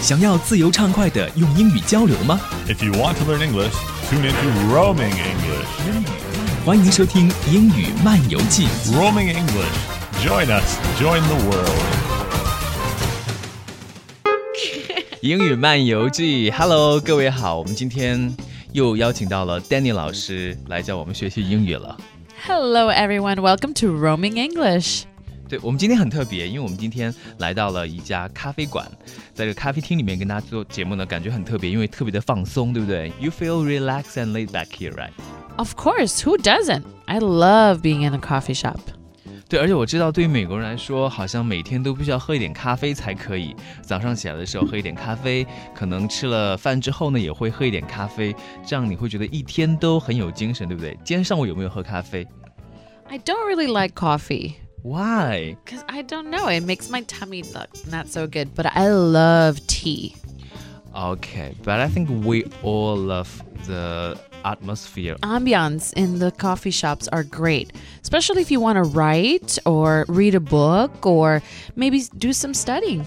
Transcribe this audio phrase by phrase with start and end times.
[0.00, 2.40] 想要自由畅快的用英语交流吗？
[2.68, 3.72] If you want to learn English,
[4.08, 5.66] tune into Roaming English.
[6.64, 8.66] 欢迎收听《英语漫游记》。
[8.92, 9.74] Roaming English.
[10.24, 10.78] Join us.
[11.00, 11.70] Join the world.
[15.20, 18.36] 英语漫游记，Hello，各位好，我们今天
[18.72, 21.96] 又邀请到了 Danny 老师来教我们学习英语了。
[22.46, 23.36] Hello, everyone.
[23.36, 25.02] Welcome to Roaming English.
[25.50, 28.84] 对我们今天很特别，因为我们今天来到了一家咖啡馆，
[29.32, 33.12] 在这个咖啡厅里面跟大家做节目呢，感觉很特别，因为特别的放松，对不对？
[33.20, 35.12] You feel relaxed and laid back here, right?
[35.56, 36.82] Of course, who doesn't?
[37.04, 38.80] I love being in a coffee shop.
[39.48, 43.54] 对，而且我知道，对于美国人来说，好像每天都必须要喝一点咖啡才可以。
[43.80, 48.34] 早上起来的时候喝一点咖啡，可能吃了饭之后呢，也会喝一点咖啡，
[48.66, 50.98] 这样你会觉得一天都很有精神，对不对？
[51.04, 52.26] 今天上午有没有喝咖啡？
[53.08, 54.54] I don't really like coffee.
[54.83, 55.57] Why?
[55.63, 56.47] Because I don't know.
[56.47, 60.15] It makes my tummy look not so good, but I love tea.
[60.95, 65.15] Okay, but I think we all love the atmosphere.
[65.21, 70.35] Ambiance in the coffee shops are great, especially if you want to write or read
[70.35, 71.41] a book or
[71.75, 73.05] maybe do some studying.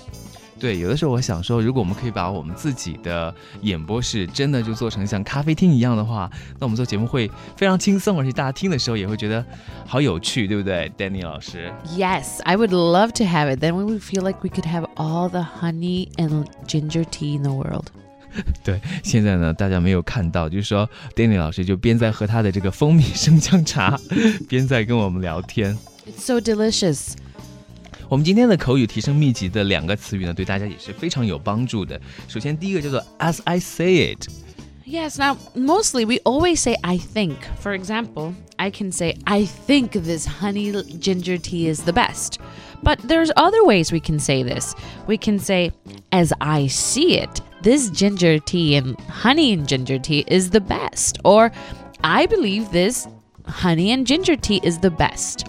[0.59, 9.45] 对，有的时候我想说，如果我们可以把我们自己的演播室真的就做成像咖啡厅一样的话，那我们做节目会非常轻松，而且大家听的时候也会觉得
[9.87, 13.63] 好有趣，对不对，Danny 老师？Yes, I would love to have it.
[13.63, 17.43] Then we would feel like we could have all the honey and ginger tea in
[17.43, 17.87] the world.
[18.65, 23.99] 对，现在呢，大家没有看到，就是说，Danny 老师就边在喝他的这个蜂蜜生姜茶，
[24.49, 25.77] 边在跟我们聊天。
[26.07, 27.15] It's so delicious.
[28.08, 32.00] 我们今天的口语提升秘籍的两个词语呢，对大家也是非常有帮助的。
[32.28, 37.36] 首先，第一个叫做 "As I say it"。Yes, now mostly we always say I think.
[37.62, 42.40] For example, I can say I think this honey ginger tea is the best.
[42.82, 44.74] But there's other ways we can say this.
[45.06, 45.74] We can say
[46.12, 51.20] as I see it, this ginger tea and honey and ginger tea is the best.
[51.24, 51.52] Or
[52.02, 53.06] I believe this
[53.46, 55.46] honey and ginger tea is the best.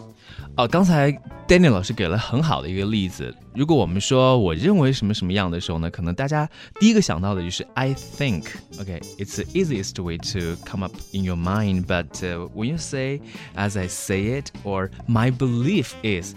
[0.56, 3.34] 哦，刚才 Danny 老师给了很好的一个例子。
[3.54, 8.44] 如果我们说我认为什么什么样的时候呢，可能大家第一个想到的就是 I think.
[8.78, 11.86] Okay, it's the easiest way to come up in your mind.
[11.86, 13.20] But uh, when you say
[13.56, 16.34] as I say it or my belief is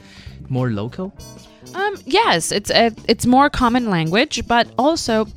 [0.50, 1.12] more local.
[1.76, 5.28] Um, yes, it's a, it's more common language, but also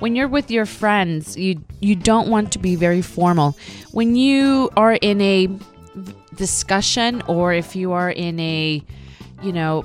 [0.00, 3.54] when you're with your friends, you you don't want to be very formal.
[3.92, 5.48] When you are in a
[6.36, 8.82] discussion or if you are in a
[9.42, 9.84] you know,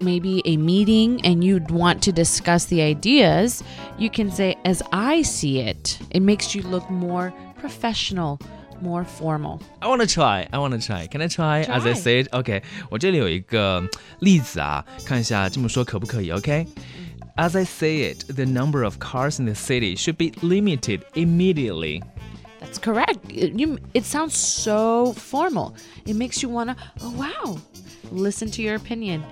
[0.00, 3.62] maybe a meeting and you'd want to discuss the ideas,
[3.98, 5.98] you can say, as I see it.
[6.10, 8.38] It makes you look more professional.
[8.82, 9.62] More formal.
[9.80, 10.46] I want to try.
[10.52, 11.06] I want to try.
[11.06, 11.74] Can I try, try.
[11.74, 12.28] as I said?
[12.32, 13.82] OK，我这里有一个
[14.18, 16.30] 例子啊，看一下这么说可不可以？
[16.30, 22.02] OK。As I say it, the number of cars in the city should be limited immediately.
[22.60, 23.20] That's correct.
[23.30, 25.74] It, you, it sounds so formal.
[26.04, 27.58] It makes you want to, oh, wow,
[28.10, 29.22] listen to your opinion.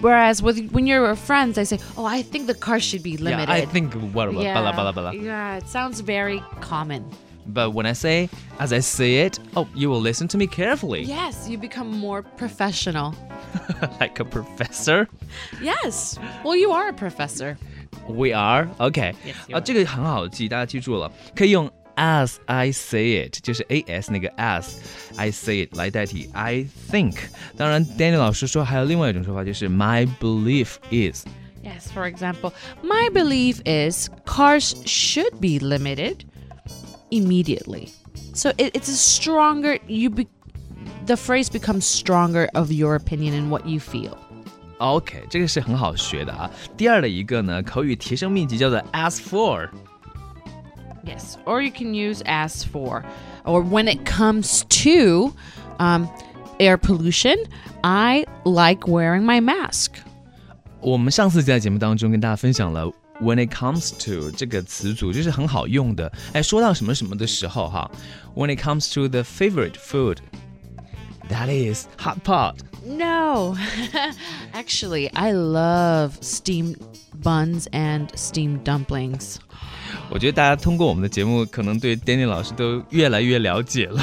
[0.00, 3.48] Whereas with when you're friends, I say, "Oh, I think the car should be limited."
[3.48, 7.04] Yeah, I think what yeah, blah, blah, blah, yeah, it sounds very common.
[7.46, 8.28] But when I say,
[8.60, 11.02] as I say it, oh, you will listen to me carefully.
[11.02, 13.14] Yes, you become more professional.
[13.98, 15.08] like a professor?
[15.60, 16.18] Yes.
[16.44, 17.56] Well, you are a professor.
[18.08, 19.14] We are okay.
[19.24, 24.76] Yes, 啊，这个很好记，大家记住了，可以用 as I say it，就是 a s 那个 as
[25.16, 27.16] I say it 来代替 I think。
[27.56, 36.24] 当然，Danny 老师说还有另外一种说法，就是 My belief is。Yes, for example, my belief is cars should be limited
[37.10, 37.90] immediately.
[38.34, 40.26] So it, it's a stronger you be,
[41.06, 44.16] the phrase becomes stronger of your opinion and what you feel.
[44.78, 46.50] OK，这个是很好学的啊。
[46.76, 49.68] 第二的一个呢，口语提升秘籍叫做 as for。
[51.06, 53.02] Yes, or you can use as for.
[53.44, 55.34] Or when it comes to
[55.80, 56.08] um,
[56.60, 57.36] air pollution,
[57.82, 59.94] I like wearing my mask.
[60.80, 62.86] 我们上次在节目当中跟大家分享了
[63.20, 66.10] when it comes to 这个词组，就是很好用的。
[66.32, 67.90] 哎，说到什么什么的时候哈，
[68.34, 70.18] when it comes to the favorite food,
[71.28, 72.56] that is hot pot.
[72.84, 73.56] No,
[74.52, 76.76] actually, I love steamed
[77.22, 79.36] buns and steamed dumplings.
[80.09, 84.01] 我觉得大家通过我们的节目，可能对 Danny 老师都越来越了解了。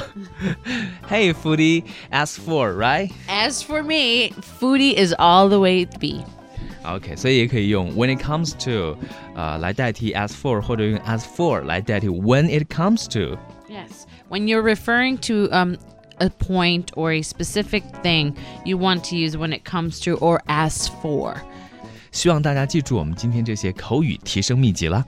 [1.08, 3.10] hey, foodie, as for right?
[3.28, 6.24] As for me, foodie is all the way to be.
[6.84, 8.98] OK，所以也可以用 when it comes to
[9.34, 13.38] 啊、uh, 来代替 as for，或者用 as for 来代替 when it comes to。
[13.68, 15.76] Yes, when you're referring to um
[16.18, 20.40] a point or a specific thing, you want to use when it comes to or
[20.46, 21.36] as for.
[22.12, 25.04] 希望大家记住我们今天这些口语提升秘籍啦。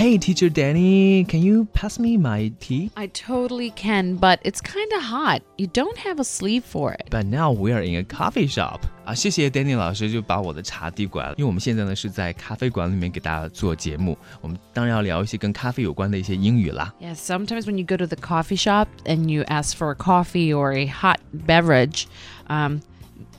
[0.00, 2.90] Hey, teacher Danny, can you pass me my tea?
[2.96, 5.40] I totally can, but it's kind of hot.
[5.56, 7.08] You don't have a sleeve for it.
[7.10, 8.80] But now we are in a coffee shop.
[9.06, 16.92] 啊，谢谢 Danny 老师就把我的茶递过来了，因为我们现在呢是在咖啡馆里面给大家做节目，我们当然要聊一些跟咖啡有关的一些英语啦。
[17.00, 20.52] Yeah, sometimes when you go to the coffee shop and you ask for a coffee
[20.52, 22.04] or a hot beverage,
[22.48, 22.80] um,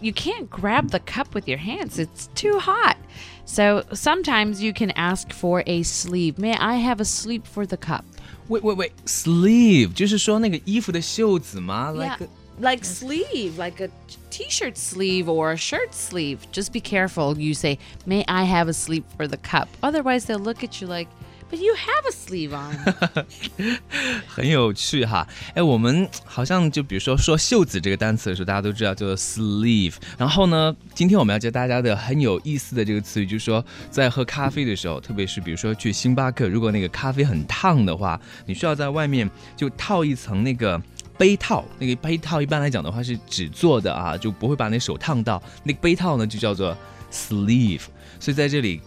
[0.01, 1.99] you can't grab the cup with your hands.
[1.99, 2.97] It's too hot.
[3.45, 6.37] So sometimes you can ask for a sleeve.
[6.37, 8.05] May I have a sleeve for the cup?
[8.49, 12.29] Wait, wait, wait, sleeve 就是说那个衣服的袖子吗 Yeah, Like
[12.59, 13.89] like sleeve, like a
[14.29, 16.39] t-shirt sleeve or a shirt sleeve.
[16.51, 17.37] Just be careful.
[17.37, 20.87] You say, "May I have a sleeve for the cup?" Otherwise, they'll look at you
[20.87, 21.07] like,
[21.52, 23.76] "But you have a sleeve on."
[24.26, 25.28] 很有趣哈。
[25.54, 29.96] 哎，我们好像就比如说说袖子这个单词的时候，大家都知道叫做 sleeve。
[30.16, 40.80] 然后呢，今天我们要教大家的很有意思的这个词语，就是说在喝咖啡的时候，特别是比如说去星巴克，如果那个咖啡很烫的话，你需要在外面就套一层那个。
[41.18, 45.40] 杯套，那个杯套一般来讲的话是纸做的啊，就不会把那手烫到。
[45.62, 46.76] 那个杯套呢就叫做
[47.12, 47.82] sleeve。
[48.18, 48.80] 所以在这里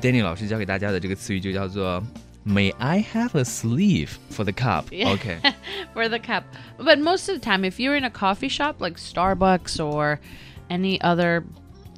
[0.00, 2.02] ，Danny 老师教给大家的这个词语就叫做
[2.46, 4.84] May I have a sleeve for the cup?
[4.90, 5.38] OK，
[5.94, 6.44] for the cup.
[6.78, 10.18] But most of the time, if you're in a coffee shop like Starbucks or
[10.70, 11.44] any other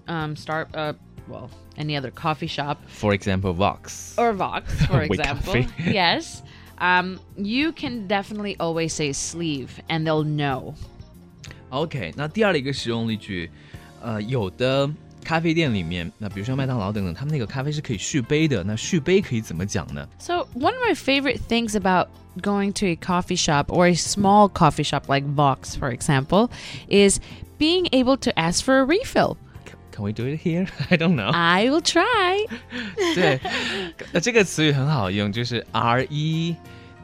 [0.08, 0.94] um, star, uh,
[1.28, 1.48] well,
[1.78, 4.16] any other coffee shop For example, Vox.
[4.18, 5.92] or Vox, for With example, coffee.
[5.92, 6.42] yes,
[6.78, 10.74] um, you can definitely always say sleeve, and they'll know.
[11.70, 13.48] OK，那第二的一个实用例句，
[14.02, 14.90] 呃，有的
[15.26, 18.64] 咖啡店里面，那比如说麦当劳等等，他们那个咖啡是可以续杯的。
[18.64, 20.06] 那续杯可以怎么讲呢？
[20.18, 22.08] So one of my favorite things about
[22.40, 26.50] going to a coffee shop or a small coffee shop like Vox, for example,
[26.88, 27.20] is
[27.58, 29.36] being able to ask for a refill.
[29.92, 30.66] Can we do it here?
[30.90, 31.30] I don't know.
[31.32, 32.48] I will try.
[33.14, 33.38] 对，
[34.12, 36.56] 呃，这个词语很好用，就是 R E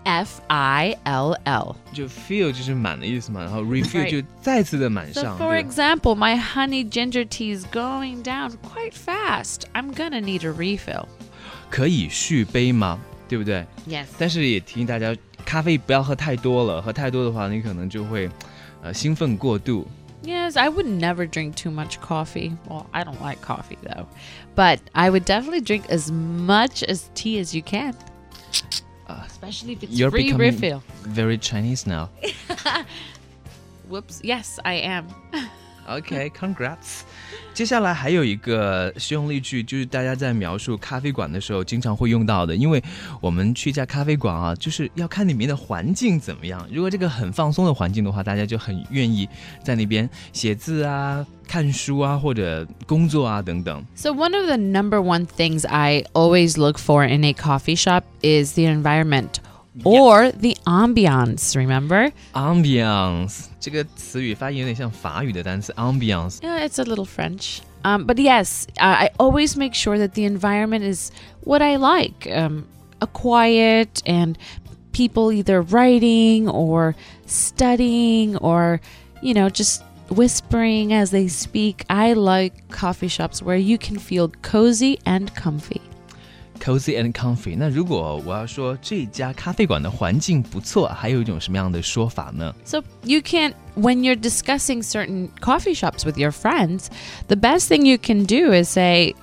[0.05, 1.77] F I L L.
[1.93, 4.11] 就 fill 就是满的意思嘛，然后 refill Right.
[4.23, 5.39] 就再次的满 So, 上。
[5.39, 9.63] for 对 example, my honey ginger tea is going down quite fast.
[9.75, 11.07] I'm gonna need a refill.
[11.71, 12.99] 可以续杯吗？
[13.29, 13.67] 对不对？
[13.87, 14.07] Yes.
[14.19, 15.15] 但是也提醒大家，
[15.45, 18.31] 咖啡不要喝太多了，喝太多的话，你可能就会
[18.83, 19.87] 呃兴奋过度。
[20.25, 22.57] Yes, I would never drink too much coffee.
[22.69, 24.07] Well, I don't like coffee though.
[24.57, 27.95] But I would definitely drink as much as tea as you can.
[29.44, 30.82] Especially if it's You're free becoming refill.
[31.02, 32.10] very Chinese now.
[33.90, 34.22] Whoops.
[34.24, 35.08] Yes, I am.
[35.90, 37.04] OK, congrats.
[37.54, 42.56] 接下来还有一个实用例句，就是大家在描述咖啡馆的时候经常会用到的。
[42.56, 42.84] 因为
[43.22, 46.68] 我们去一家咖啡馆啊，就是要看里面的环境怎么样。
[46.72, 49.28] 如果这个很放松的环境的话，大家就很愿意
[49.64, 53.84] 在那边写字啊、看书啊，或者工作啊等等。
[53.96, 58.54] So, one of the number one things I always look for in a coffee shop is
[58.56, 59.36] the environment
[59.85, 62.13] or the ambiance, remember?
[62.35, 66.39] Ambiance 这个词语发音有点像法语的单词 ambiance。
[66.41, 67.61] Yeah, it's a little French.
[67.85, 71.13] Um, but yes, I I always make sure that the environment is
[71.45, 72.65] what I like um,
[73.01, 74.37] a quiet and
[74.93, 76.97] people either writing or
[77.27, 78.81] studying or,
[79.23, 81.85] you know, just whispering as they speak.
[81.89, 85.81] I like coffee shops where you can feel cozy and comfy.
[86.63, 87.57] cozy and comfy。
[87.57, 92.55] 那如果我要说这家咖啡馆的环境不错，还有一种什么样的说法呢？
[92.65, 96.87] So you can, when you're discussing certain coffee shops with your friends,
[97.29, 99.15] the best thing you can do is say,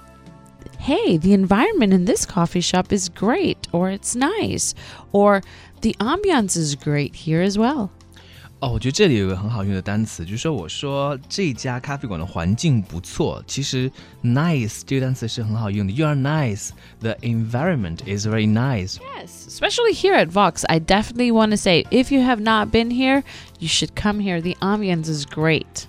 [0.79, 4.73] hey, the environment in this coffee shop is great, or it's nice,
[5.11, 5.41] or
[5.81, 7.89] the ambiance is great here as well.
[8.61, 13.91] 哦，我觉得这里有个很好用的单词，就是说我说这家咖啡馆的环境不错，其实
[14.23, 15.91] nice 这个单词是很好用的。
[15.91, 16.69] You are nice.
[17.01, 18.97] The environment is very nice.
[19.17, 22.91] Yes, especially here at Vox, I definitely want to say if you have not been
[22.91, 23.23] here,
[23.59, 24.41] you should come here.
[24.41, 25.85] The ambiance is great.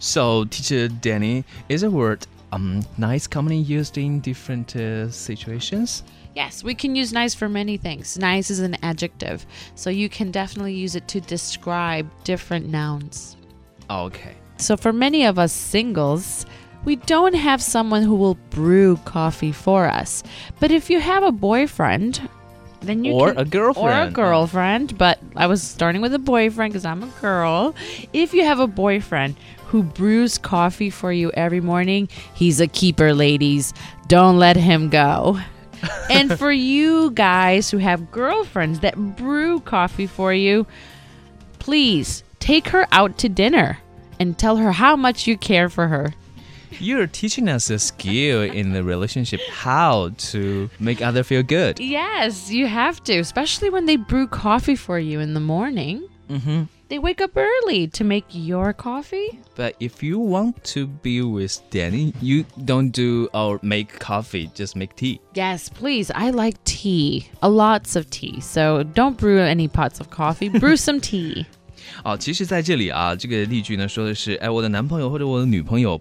[0.00, 6.02] So, teacher Danny, is a word um nice commonly used in different uh, situations?
[6.35, 8.17] Yes, we can use nice for many things.
[8.17, 13.37] Nice is an adjective, so you can definitely use it to describe different nouns.
[13.89, 14.35] Okay.
[14.57, 16.45] So, for many of us singles,
[16.83, 20.23] we don't have someone who will brew coffee for us.
[20.59, 22.27] But if you have a boyfriend,
[22.81, 23.87] then you Or can, a girlfriend.
[23.87, 24.97] or a girlfriend.
[24.97, 27.73] But I was starting with a boyfriend because I'm a girl.
[28.13, 29.35] If you have a boyfriend
[29.67, 33.73] who brews coffee for you every morning, he's a keeper, ladies.
[34.07, 35.39] Don't let him go.
[36.09, 40.65] And for you guys who have girlfriends that brew coffee for you,
[41.59, 43.79] please take her out to dinner
[44.19, 46.13] and tell her how much you care for her.
[46.79, 51.79] You're teaching us a skill in the relationship how to make other feel good.
[51.79, 56.07] Yes, you have to, especially when they brew coffee for you in the morning.
[56.29, 56.63] Mm-hmm.
[56.88, 59.38] They wake up early to make your coffee.
[59.56, 64.74] But if you want to be with Danny, you don't do or make coffee, just
[64.74, 65.20] make tea.
[65.34, 66.10] Yes, please.
[66.12, 68.40] I like tea, a lots of tea.
[68.40, 70.48] So don't brew any pots of coffee.
[70.48, 71.46] Brew some tea.
[72.04, 76.00] 哦，其实在这里啊，这个例句呢说的是，哎，我的男朋友或者我的女朋友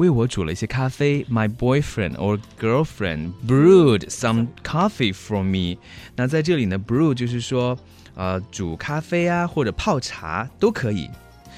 [0.00, 1.24] 为我煮了一些咖啡。
[1.30, 5.78] My boyfriend or girlfriend brewed some coffee for me。
[6.16, 7.78] 那在这里呢，brew 就是说，
[8.14, 11.08] 呃，煮咖啡啊，或者泡茶都可以。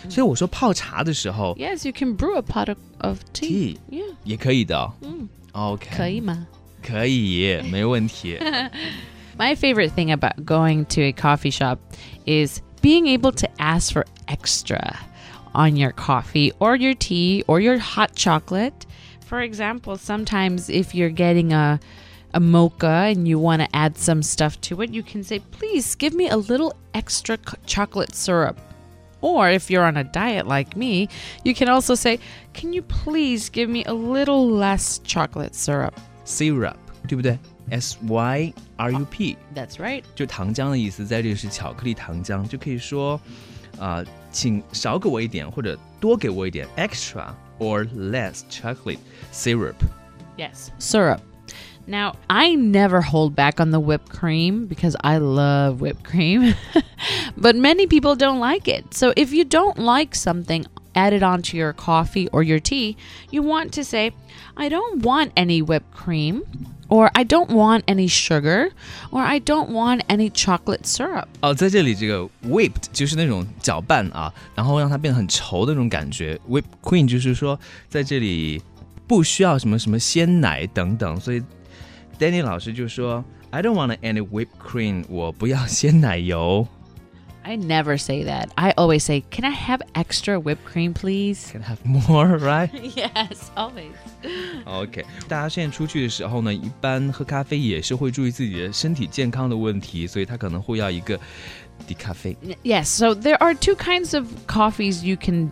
[0.08, 3.76] 所以我说泡茶的时候 Yes, you can brew a pot of, of tea.
[3.76, 4.14] ，tea Yeah.
[4.22, 4.92] 也可以的哦。
[5.02, 6.46] 嗯 OK，可以吗？
[6.80, 8.38] 可以，没问题。
[9.36, 11.78] My favorite thing about going to a coffee shop
[12.26, 14.94] is being able to ask for extra
[15.54, 18.86] on your coffee or your tea or your hot chocolate.
[19.26, 21.78] For example, sometimes if you're getting a
[22.34, 25.94] a mocha and you want to add some stuff to it, you can say, "Please
[25.94, 28.58] give me a little extra c- chocolate syrup."
[29.20, 31.08] Or if you're on a diet like me,
[31.42, 32.20] you can also say,
[32.52, 35.94] "Can you please give me a little less chocolate syrup?"
[36.26, 36.76] syrup
[37.08, 37.38] 对不对？
[37.70, 39.36] S Y R U P。
[39.54, 40.04] That's right.
[40.14, 43.20] 就糖浆的意思，在这里是巧克力糖浆，就可以说，
[43.78, 47.26] 啊、 请少给我一点，或者多给我一点，extra
[47.58, 48.98] or less chocolate
[49.32, 49.74] syrup。
[50.36, 51.20] Yes, syrup.
[51.86, 56.54] Now, I never hold back on the whipped cream because I love whipped cream,
[57.36, 58.92] but many people don't like it.
[58.92, 62.98] So, if you don't like something added onto your coffee or your tea,
[63.30, 64.12] you want to say,
[64.54, 66.42] I don't want any whipped cream,
[66.92, 68.70] or I don't want any sugar,
[69.10, 71.26] or I don't want any chocolate syrup.
[71.40, 76.40] 哦，在这里这个 whipped 就是那种搅拌啊，然后让它变得很稠的那种感觉。
[76.48, 77.58] whipped cream 就是说
[77.88, 78.62] 在这里
[79.06, 81.42] 不需要什么什么鲜奶等等，所以
[82.18, 86.66] Danny 老师就说 I don't want any whipped cream，我不要鲜奶油。
[87.44, 88.50] I never say that.
[88.56, 91.50] I always say, Can I have extra whipped cream, please?
[91.50, 92.68] Can I have more, right?
[92.94, 93.94] yes, always.
[94.66, 101.18] OK，大家现在出去的时候呢，一般喝咖啡也是会注意自己的身体健康的问题，所以他可能会要一个
[101.86, 102.36] 低咖啡。
[102.62, 105.50] Yes, so there are two kinds of coffees you can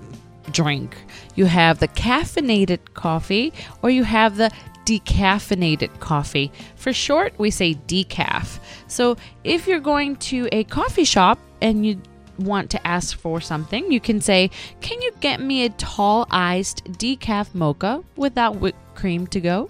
[0.52, 0.90] drink.
[1.34, 4.50] You have the caffeinated coffee or you have the
[4.84, 6.50] decaffeinated coffee.
[6.76, 8.58] For short, we say decaf.
[8.86, 11.98] So if you're going to a coffee shop and you
[12.38, 16.84] want to ask for something, you can say, Can you get me a tall iced
[16.98, 19.68] decaf mocha without whipped cream to go?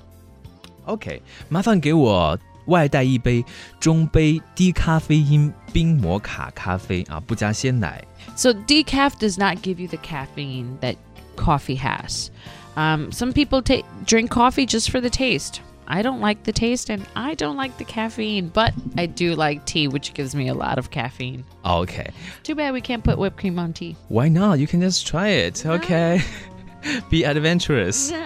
[0.87, 3.45] OK，麻烦给我外带一杯
[3.79, 8.05] 中杯低咖啡因冰摩卡咖啡啊，不加鲜奶。
[8.37, 10.97] So decaf does not give you the caffeine that
[11.37, 12.31] coffee has.
[12.75, 15.61] Um, some people ta- drink coffee just for the taste.
[15.91, 19.65] I don't like the taste and I don't like the caffeine, but I do like
[19.67, 21.45] tea, which gives me a lot of caffeine.
[21.65, 22.13] OK，Why、
[22.43, 23.95] Too bad we can't put whipped cream on tea.
[24.29, 24.59] not?
[24.59, 25.65] You can just try it.
[25.65, 28.11] OK，、Be adventurous.
[28.11, 28.19] No.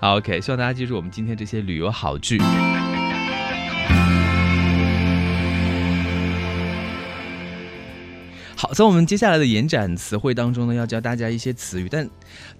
[0.00, 2.38] 好，OK，希望大家记住我们今天这些旅游好句。
[8.60, 12.08] 好，在我们接下来的延展词汇当中呢，要教大家一些词语，但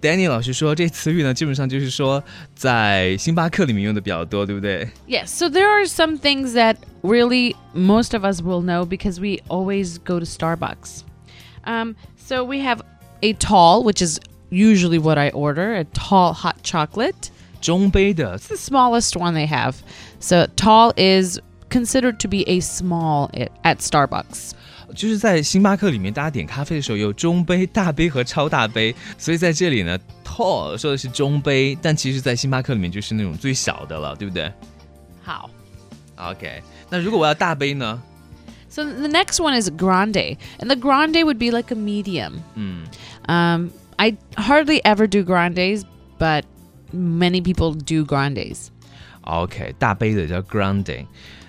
[0.00, 2.22] Danny 老师说这词语呢，基本上就是说
[2.54, 4.88] 在星巴克里面用的比较多，对不对？
[5.08, 9.42] Yes, so there are some things that really most of us will know because we
[9.48, 11.00] always go to Starbucks.
[11.64, 12.80] Um, so we have
[13.22, 17.30] a tall, which is usually what I order, a tall hot chocolate.
[17.60, 19.74] 中杯的 It's the smallest one they have.
[20.20, 24.52] So tall is considered to be a small i- at Starbucks.
[24.95, 34.51] 就是在星巴克里面，大家点咖啡的时候有中杯、大杯和超大杯，所以在这里呢，tall 说的是中杯，但其实在星巴克里面就是那种最小的了，对不对
[35.25, 38.01] How?？OK，那如果我要大杯呢
[38.69, 42.39] ？So the next one is grande, and the grande would be like a medium.
[42.55, 42.85] 嗯
[43.27, 45.83] Um, I hardly ever do grandes,
[46.17, 46.43] but
[46.91, 51.05] many people do grandes.，OK，大杯的叫 grande。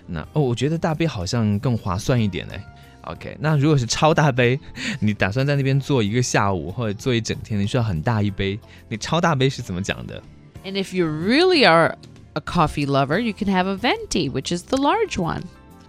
[0.07, 2.55] 那哦，我觉得大杯好像更划算一点呢。
[3.02, 4.60] OK，那如果是超大杯，
[5.00, 10.22] 你打算在那边坐一个下午或者坐一整天，你需要很大一杯，你超大杯是怎么讲的？
[10.66, 11.96] And if you really are
[12.34, 15.44] a coffee lover, you can have a venti, which is the large one.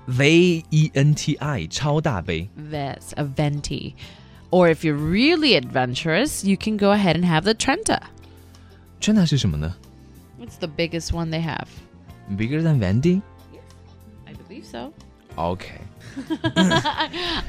[0.07, 2.49] V E N T I 超大杯。
[2.57, 3.95] That's a venti.
[4.51, 8.01] Or if you're really adventurous, you can go ahead and have the Trenta.
[9.01, 9.75] 真的是什么呢
[10.41, 11.67] It's the biggest one they have.
[12.31, 13.21] ？Bigger than Vandy？
[14.25, 14.93] I believe so.
[15.35, 15.67] OK。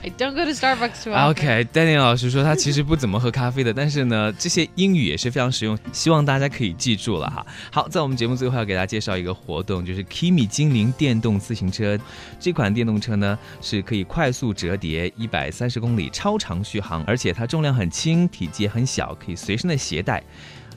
[0.02, 1.30] I don't go to Starbucks too often.
[1.30, 7.44] OK，Danny、老师说他其实不怎么喝咖啡的，但是呢，这些英语也是非常实用，希望大家可以记住了哈。
[7.71, 11.99] 好，在我们节目最后要给大家介绍一个活动，就是 Kimi 精灵电动自行车。
[12.40, 20.23] 这款电动车呢是可以快速折叠，一百三十公里超长续航，而且它重量很轻，体积很小，可以随身的携带。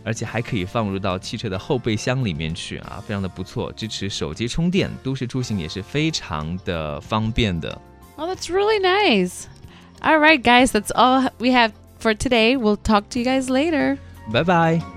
[0.04, 7.82] 而且还可以放入到汽车的后备箱里面去啊，非常的不错，支持手机充电，都市出行也是非常的方便的。
[8.16, 9.46] Oh, that's really nice.
[10.02, 12.56] All right, guys, that's all we have for today.
[12.58, 13.98] We'll talk to you guys later.
[14.32, 14.44] Bye。
[14.44, 14.97] Bye.